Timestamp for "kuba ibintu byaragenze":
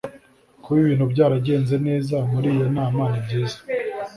0.61-1.75